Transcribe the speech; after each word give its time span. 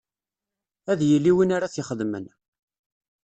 Ad 0.91 0.99
yili 1.09 1.31
win 1.35 1.53
ara 1.55 1.71
t-ixedmen. 1.73 2.25